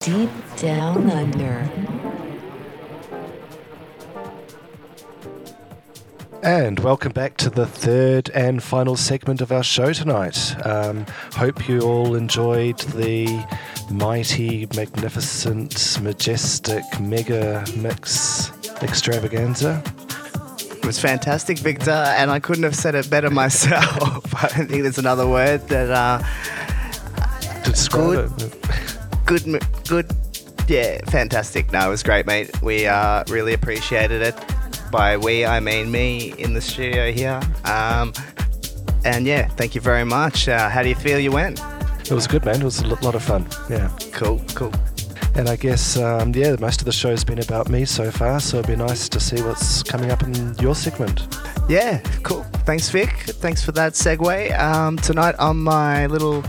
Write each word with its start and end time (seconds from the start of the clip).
Deep 0.00 0.30
Down 0.56 1.10
Under. 1.10 1.70
And 6.42 6.80
welcome 6.80 7.12
back 7.12 7.36
to 7.36 7.50
the 7.50 7.66
third 7.66 8.30
and 8.30 8.62
final 8.62 8.96
segment 8.96 9.42
of 9.42 9.52
our 9.52 9.62
show 9.62 9.92
tonight. 9.92 10.56
Um, 10.66 11.04
hope 11.34 11.68
you 11.68 11.82
all 11.82 12.14
enjoyed 12.14 12.78
the 12.78 13.46
mighty, 13.90 14.66
magnificent, 14.74 16.00
majestic, 16.00 16.82
mega 16.98 17.62
mix 17.76 18.52
extravaganza. 18.80 19.82
It 20.60 20.86
was 20.86 20.98
fantastic, 20.98 21.58
Victor, 21.58 21.90
and 21.90 22.30
I 22.30 22.40
couldn't 22.40 22.64
have 22.64 22.74
said 22.74 22.94
it 22.94 23.10
better 23.10 23.28
myself. 23.28 24.34
I 24.42 24.48
don't 24.56 24.66
think 24.66 24.82
there's 24.82 24.96
another 24.96 25.28
word 25.28 25.68
that 25.68 25.90
uh, 25.90 27.62
describe 27.64 28.38
Good. 28.38 28.54
it. 28.54 28.79
Good, 29.30 29.62
good, 29.88 30.10
yeah, 30.66 30.98
fantastic. 31.06 31.70
No, 31.70 31.86
it 31.86 31.90
was 31.90 32.02
great, 32.02 32.26
mate. 32.26 32.50
We 32.62 32.86
uh, 32.86 33.22
really 33.28 33.54
appreciated 33.54 34.22
it. 34.22 34.34
By 34.90 35.16
we, 35.16 35.46
I 35.46 35.60
mean 35.60 35.88
me 35.92 36.34
in 36.36 36.52
the 36.52 36.60
studio 36.60 37.12
here. 37.12 37.40
Um, 37.64 38.12
and 39.04 39.26
yeah, 39.26 39.46
thank 39.50 39.76
you 39.76 39.80
very 39.80 40.04
much. 40.04 40.48
Uh, 40.48 40.68
how 40.68 40.82
do 40.82 40.88
you 40.88 40.96
feel 40.96 41.20
you 41.20 41.30
went? 41.30 41.60
It 42.00 42.10
was 42.10 42.26
good, 42.26 42.44
man. 42.44 42.56
It 42.56 42.64
was 42.64 42.80
a 42.80 42.88
lot 43.04 43.14
of 43.14 43.22
fun. 43.22 43.46
Yeah. 43.68 43.88
Cool, 44.12 44.42
cool. 44.56 44.72
And 45.36 45.48
I 45.48 45.54
guess, 45.54 45.96
um, 45.96 46.34
yeah, 46.34 46.56
most 46.58 46.80
of 46.80 46.86
the 46.86 46.92
show's 46.92 47.22
been 47.22 47.38
about 47.38 47.68
me 47.68 47.84
so 47.84 48.10
far, 48.10 48.40
so 48.40 48.58
it'd 48.58 48.66
be 48.68 48.74
nice 48.74 49.08
to 49.10 49.20
see 49.20 49.40
what's 49.42 49.84
coming 49.84 50.10
up 50.10 50.24
in 50.24 50.56
your 50.56 50.74
segment. 50.74 51.38
Yeah, 51.68 51.98
cool. 52.24 52.42
Thanks, 52.66 52.88
Vic. 52.88 53.10
Thanks 53.10 53.62
for 53.64 53.70
that 53.72 53.92
segue. 53.92 54.58
Um, 54.58 54.96
tonight 54.96 55.36
on 55.38 55.58
my 55.58 56.06
little 56.06 56.42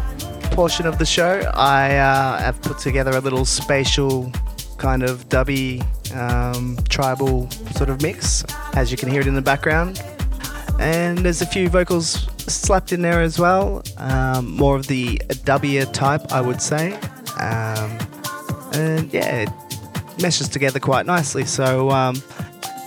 portion 0.51 0.85
of 0.85 0.97
the 0.97 1.05
show, 1.05 1.49
I 1.53 1.95
uh, 1.95 2.37
have 2.37 2.61
put 2.61 2.77
together 2.77 3.11
a 3.11 3.19
little 3.19 3.45
spatial 3.45 4.31
kind 4.77 5.03
of 5.03 5.29
dubby 5.29 5.81
um, 6.15 6.77
tribal 6.89 7.49
sort 7.75 7.89
of 7.89 8.01
mix, 8.01 8.43
as 8.75 8.91
you 8.91 8.97
can 8.97 9.09
hear 9.09 9.21
it 9.21 9.27
in 9.27 9.35
the 9.35 9.41
background. 9.41 10.03
And 10.79 11.19
there's 11.19 11.41
a 11.41 11.45
few 11.45 11.69
vocals 11.69 12.27
slapped 12.51 12.91
in 12.91 13.01
there 13.01 13.21
as 13.21 13.39
well. 13.39 13.83
Um, 13.97 14.51
more 14.51 14.75
of 14.75 14.87
the 14.87 15.17
dubbier 15.45 15.91
type, 15.91 16.31
I 16.31 16.41
would 16.41 16.61
say. 16.61 16.93
Um, 17.39 17.97
and 18.73 19.11
yeah, 19.13 19.43
it 19.43 19.49
meshes 20.21 20.49
together 20.49 20.79
quite 20.79 21.05
nicely. 21.05 21.45
So 21.45 21.91
um, 21.91 22.21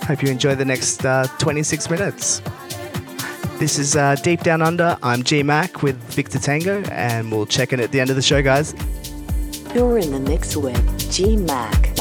hope 0.03 0.21
you 0.21 0.29
enjoy 0.29 0.55
the 0.55 0.65
next 0.65 1.05
uh, 1.05 1.27
26 1.39 1.89
minutes. 1.89 2.41
This 3.57 3.79
is 3.79 3.95
uh, 3.95 4.15
Deep 4.15 4.41
Down 4.41 4.61
Under. 4.61 4.97
I'm 5.01 5.23
G 5.23 5.41
Mac 5.41 5.81
with 5.81 5.95
Victor 6.13 6.39
Tango, 6.39 6.83
and 6.91 7.31
we'll 7.31 7.45
check 7.45 7.71
in 7.71 7.79
at 7.79 7.89
the 7.91 8.01
end 8.01 8.09
of 8.09 8.17
the 8.17 8.21
show, 8.21 8.43
guys. 8.43 8.75
You're 9.73 9.97
in 9.97 10.11
the 10.11 10.19
mix 10.19 10.57
with 10.57 11.11
G 11.11 11.37
Mac. 11.37 11.94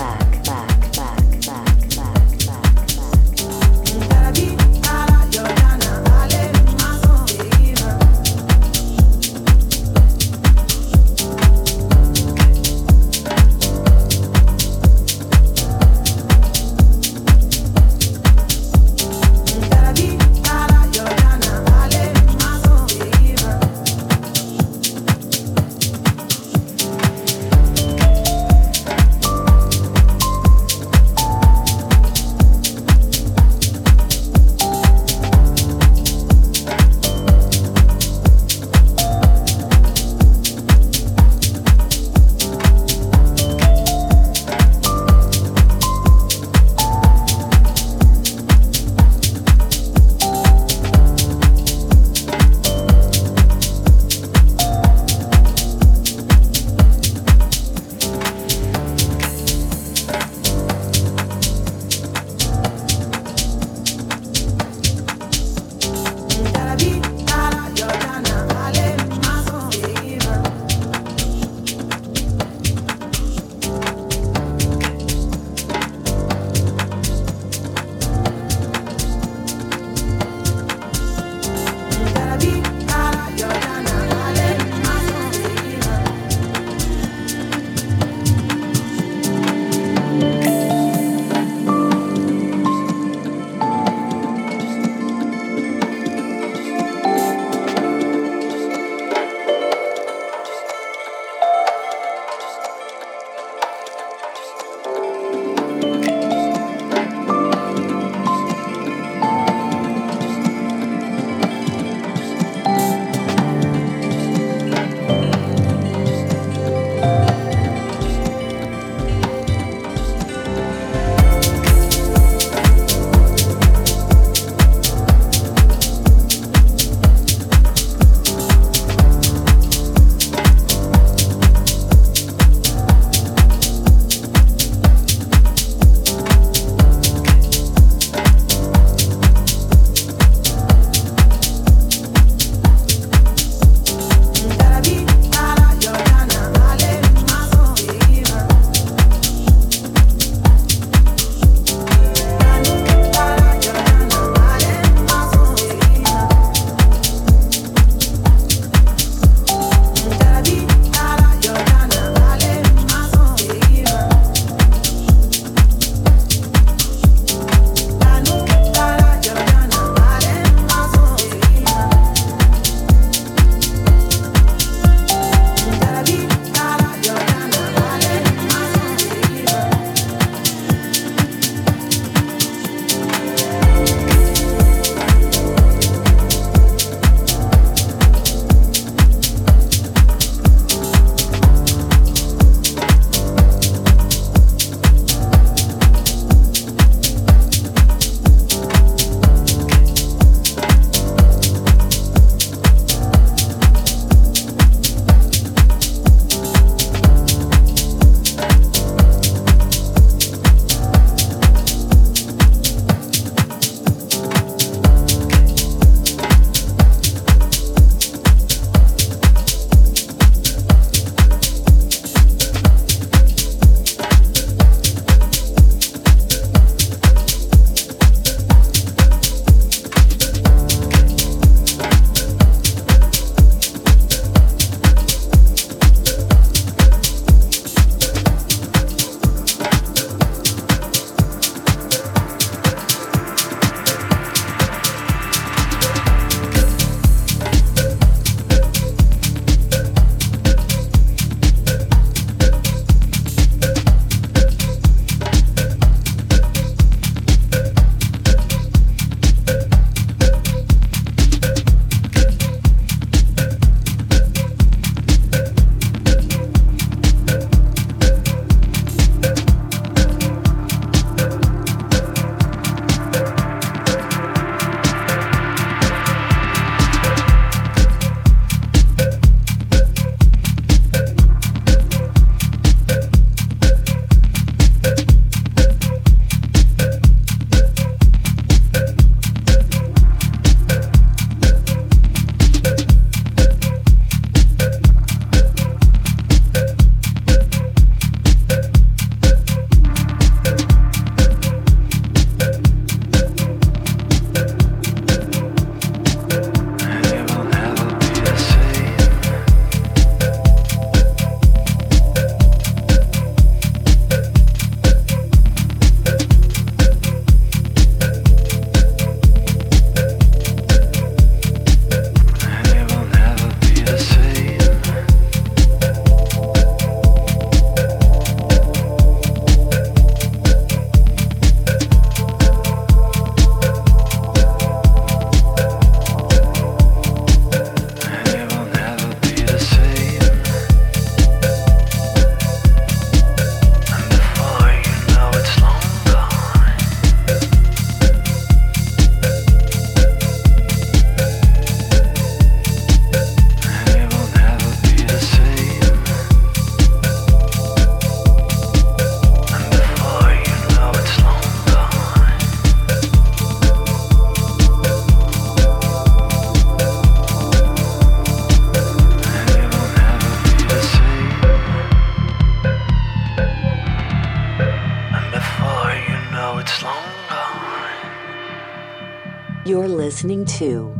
Listening 380.25 380.47
to 380.47 380.97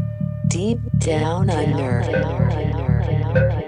Deep 0.49 0.79
Down 0.99 1.49
Under. 1.49 3.64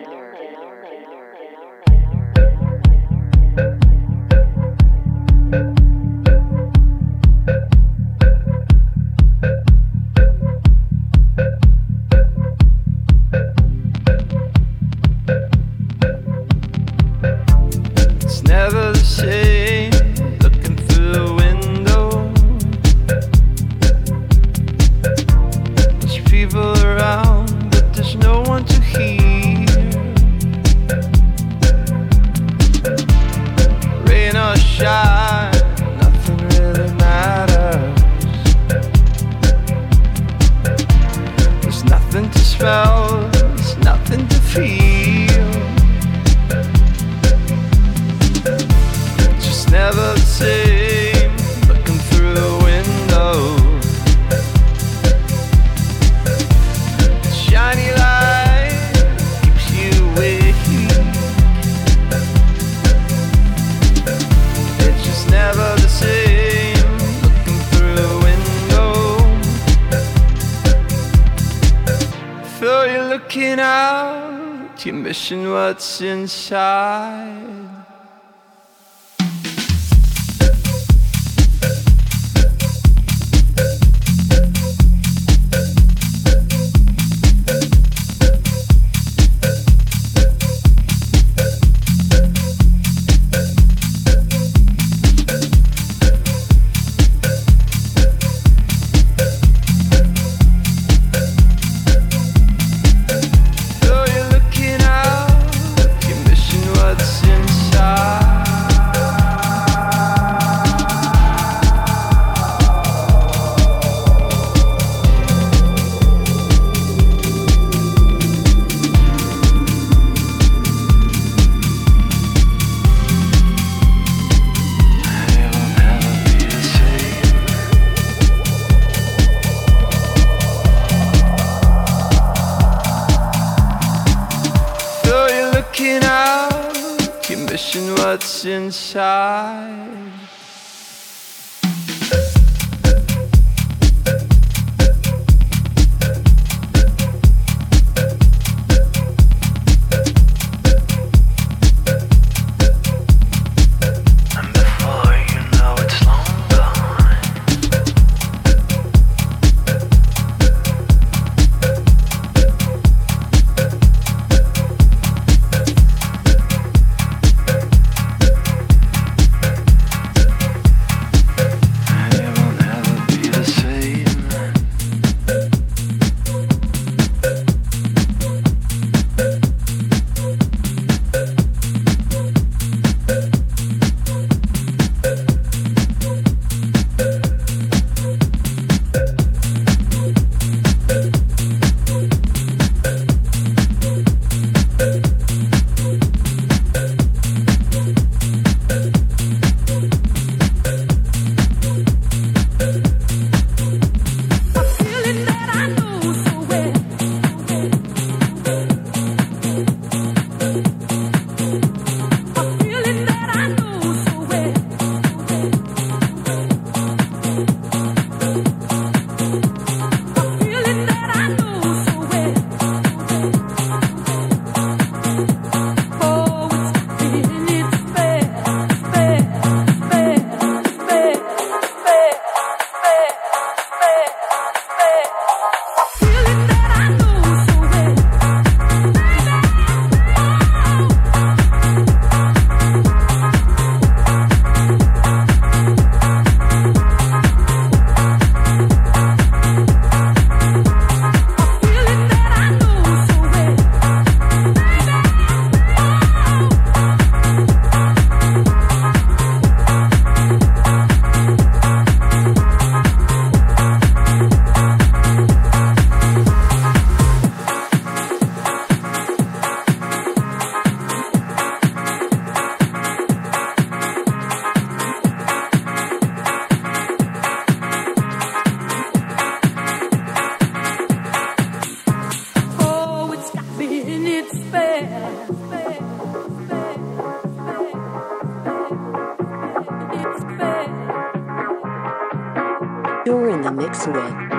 What's 75.33 76.01
inside. 76.03 77.66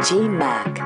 G 0.07 0.29
Mac. 0.29 0.76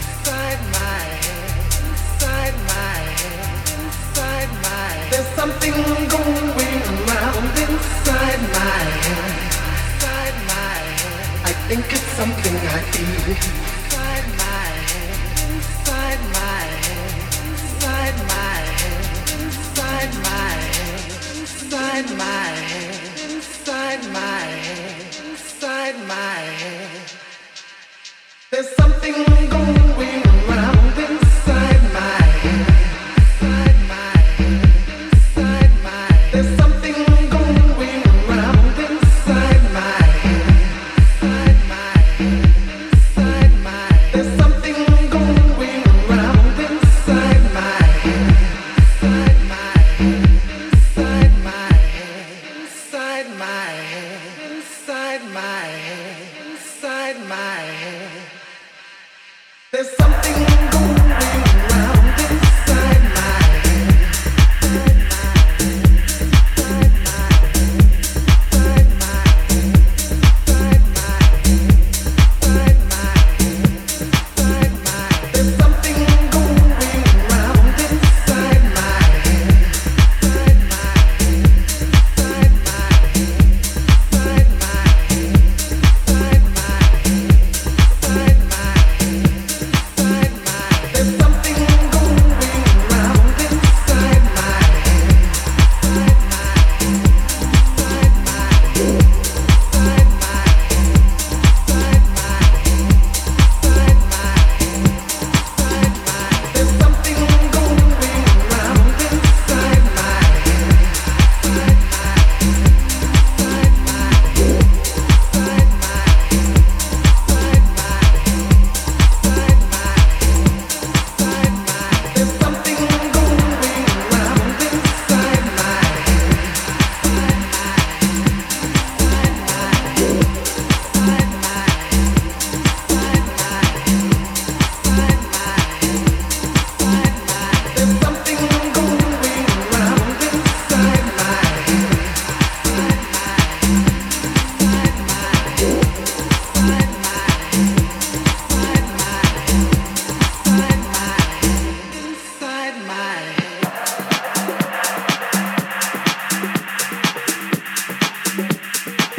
Inside 0.00 0.60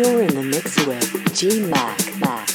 You're 0.01 0.23
in 0.23 0.33
the 0.33 0.41
mix 0.41 0.83
with 0.87 1.35
G 1.35 1.63
Mac. 1.67 2.19
Mac. 2.19 2.50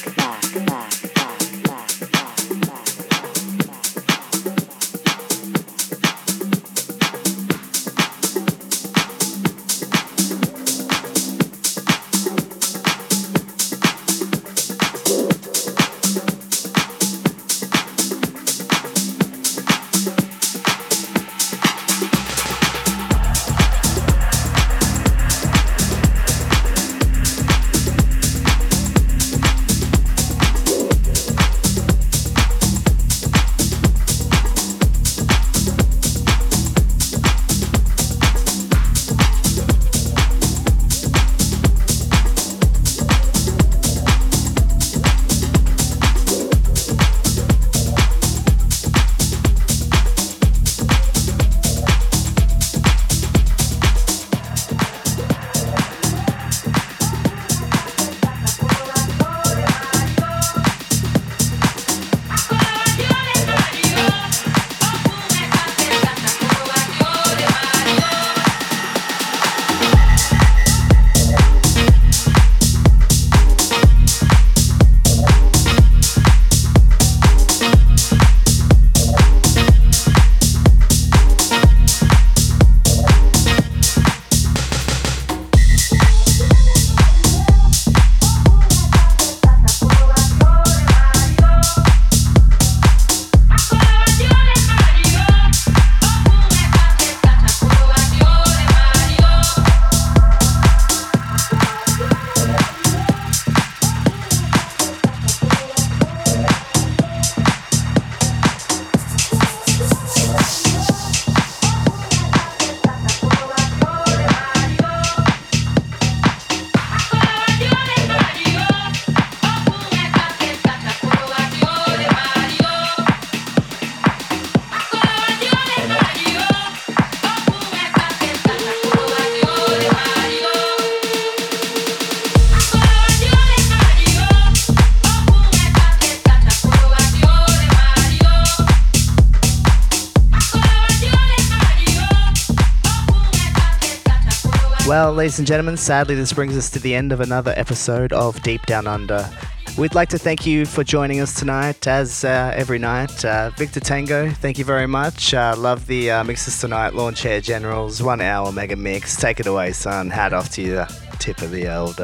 Ladies 145.27 145.39
and 145.39 145.47
gentlemen, 145.49 145.75
sadly, 145.75 146.15
this 146.15 146.31
brings 146.31 146.55
us 146.55 146.69
to 146.69 146.79
the 146.79 146.95
end 146.95 147.11
of 147.11 147.19
another 147.19 147.53
episode 147.57 148.13
of 148.13 148.41
Deep 148.43 148.65
Down 148.65 148.87
Under. 148.87 149.29
We'd 149.77 149.93
like 149.93 150.07
to 150.11 150.17
thank 150.17 150.45
you 150.45 150.65
for 150.65 150.85
joining 150.85 151.19
us 151.19 151.37
tonight, 151.37 151.85
as 151.85 152.23
uh, 152.23 152.53
every 152.55 152.79
night. 152.79 153.25
Uh, 153.25 153.49
Victor 153.57 153.81
Tango, 153.81 154.29
thank 154.29 154.57
you 154.57 154.63
very 154.63 154.87
much. 154.87 155.33
Uh, 155.33 155.53
love 155.57 155.85
the 155.85 156.11
uh, 156.11 156.23
mixes 156.23 156.61
tonight. 156.61 156.93
Lawn 156.93 157.13
Chair 157.13 157.41
Generals, 157.41 158.01
one 158.01 158.21
hour 158.21 158.53
mega 158.53 158.77
mix. 158.77 159.17
Take 159.17 159.41
it 159.41 159.47
away, 159.47 159.73
son. 159.73 160.09
Hat 160.09 160.31
off 160.31 160.49
to 160.51 160.61
you, 160.61 160.85
tip 161.19 161.41
of 161.41 161.51
the 161.51 161.75
old 161.75 161.99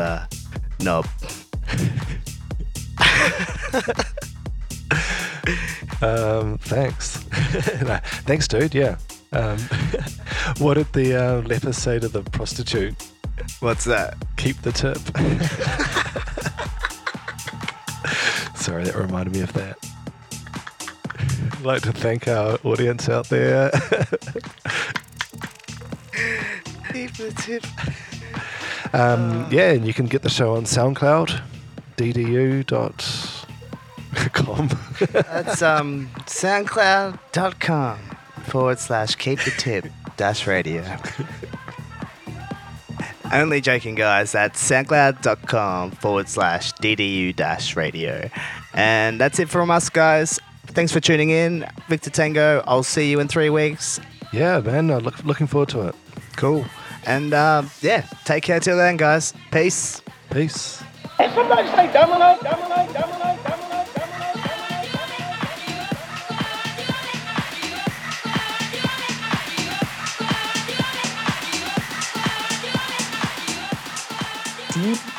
knob. 0.81 1.07
Um, 6.01 6.57
thanks. 6.57 7.23
No, 7.83 7.99
thanks, 8.25 8.49
dude. 8.49 8.75
Yeah. 8.75 8.97
Um, 9.31 9.57
what 10.57 10.73
did 10.73 10.91
the 10.91 11.15
uh, 11.15 11.41
leper 11.41 11.71
say 11.71 11.99
to 11.99 12.09
the 12.09 12.23
prostitute? 12.23 13.12
What's 13.59 13.85
that? 13.85 14.15
Keep 14.37 14.61
the 14.61 14.71
tip. 14.71 14.97
Sorry, 18.57 18.83
that 18.83 18.95
reminded 18.95 19.33
me 19.33 19.41
of 19.41 19.51
that. 19.53 19.77
I'd 21.53 21.61
like 21.65 21.81
to 21.83 21.91
thank 21.93 22.27
our 22.27 22.57
audience 22.63 23.09
out 23.09 23.29
there. 23.29 23.71
Keep 26.91 27.13
the 27.17 27.33
tip. 27.37 27.65
Um, 28.93 29.47
yeah, 29.49 29.71
and 29.71 29.87
you 29.87 29.93
can 29.93 30.05
get 30.05 30.21
the 30.21 30.29
show 30.29 30.55
on 30.55 30.65
SoundCloud, 30.65 31.41
ddu.com. 31.97 32.63
That's 35.11 35.61
um, 35.61 36.09
soundcloud.com 36.25 37.99
forward 38.43 38.79
slash 38.79 39.15
keep 39.15 39.39
the 39.39 39.51
tip 39.51 39.85
dash 40.15 40.45
radio. 40.45 40.83
Only 43.33 43.61
joking, 43.61 43.95
guys. 43.95 44.31
That's 44.31 44.61
soundcloud.com 44.69 45.91
forward 45.91 46.29
slash 46.29 46.71
DDU 46.73 47.35
dash 47.35 47.75
radio. 47.75 48.29
And 48.73 49.19
that's 49.19 49.39
it 49.39 49.49
from 49.49 49.71
us, 49.71 49.89
guys. 49.89 50.39
Thanks 50.67 50.91
for 50.91 50.99
tuning 50.99 51.31
in. 51.31 51.65
Victor 51.89 52.09
Tango, 52.11 52.63
I'll 52.67 52.83
see 52.83 53.09
you 53.09 53.19
in 53.19 53.27
three 53.27 53.49
weeks. 53.49 53.99
yeah, 54.31 54.59
man, 54.59 54.91
I'm 54.91 54.99
look, 55.03 55.23
looking 55.25 55.47
forward 55.47 55.69
to 55.69 55.87
it. 55.89 55.95
Cool. 56.35 56.63
And 57.05 57.33
uh, 57.33 57.63
yeah, 57.81 58.05
take 58.23 58.43
care 58.43 58.59
till 58.59 58.77
then, 58.77 58.97
guys. 58.97 59.33
Peace. 59.51 60.01
Peace. 60.29 60.81
Hey, 61.17 61.33
somebody 61.33 61.67
say 61.69 61.91
domino, 61.91 62.37
domino, 62.41 62.69
domino, 62.69 62.93
domino, 62.93 62.93
domino, 62.93 63.22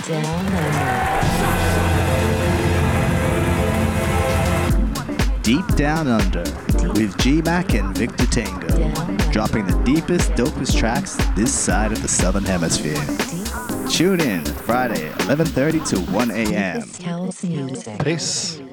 down 0.06 0.46
under. 0.46 1.24
Deep 5.42 5.66
Down 5.76 6.08
Under 6.08 6.42
with 6.94 7.16
G 7.18 7.42
Mac 7.42 7.74
and 7.74 7.96
Victor 7.96 8.26
Tango. 8.26 8.66
Dropping 9.30 9.66
the 9.66 9.78
deepest, 9.84 10.30
dopest 10.32 10.78
tracks 10.78 11.16
this 11.36 11.52
side 11.52 11.92
of 11.92 12.00
the 12.02 12.08
Southern 12.08 12.44
Hemisphere. 12.44 12.96
Tune 13.88 14.20
in 14.20 14.44
Friday, 14.44 15.10
11:30 15.26 15.84
to 15.90 16.00
1 16.12 16.30
a.m. 16.30 16.88
house 17.02 17.42
music. 17.44 18.02
Peace. 18.02 18.63